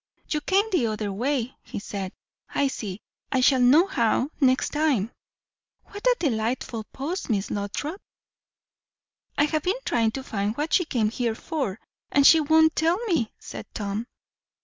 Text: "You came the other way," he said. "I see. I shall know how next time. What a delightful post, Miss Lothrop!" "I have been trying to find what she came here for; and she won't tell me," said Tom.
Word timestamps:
"You 0.29 0.41
came 0.41 0.65
the 0.71 0.87
other 0.87 1.11
way," 1.13 1.53
he 1.61 1.77
said. 1.77 2.11
"I 2.49 2.69
see. 2.69 3.01
I 3.31 3.39
shall 3.41 3.59
know 3.59 3.85
how 3.85 4.31
next 4.39 4.69
time. 4.69 5.11
What 5.85 6.07
a 6.07 6.15
delightful 6.19 6.85
post, 6.85 7.29
Miss 7.29 7.51
Lothrop!" 7.51 8.01
"I 9.37 9.43
have 9.43 9.61
been 9.61 9.77
trying 9.85 10.09
to 10.13 10.23
find 10.23 10.57
what 10.57 10.73
she 10.73 10.85
came 10.85 11.11
here 11.11 11.35
for; 11.35 11.79
and 12.11 12.25
she 12.25 12.39
won't 12.39 12.75
tell 12.75 12.97
me," 13.05 13.31
said 13.37 13.67
Tom. 13.75 14.07